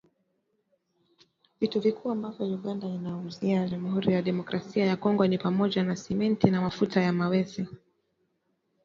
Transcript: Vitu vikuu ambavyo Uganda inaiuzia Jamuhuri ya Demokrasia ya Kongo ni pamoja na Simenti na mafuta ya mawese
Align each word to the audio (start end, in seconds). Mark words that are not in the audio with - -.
Vitu 1.59 1.79
vikuu 1.81 2.11
ambavyo 2.11 2.45
Uganda 2.45 2.87
inaiuzia 2.87 3.67
Jamuhuri 3.67 4.13
ya 4.13 4.21
Demokrasia 4.21 4.85
ya 4.85 4.95
Kongo 4.95 5.27
ni 5.27 5.37
pamoja 5.37 5.83
na 5.83 5.95
Simenti 5.95 6.51
na 6.51 6.61
mafuta 6.61 7.01
ya 7.01 7.13
mawese 7.13 7.67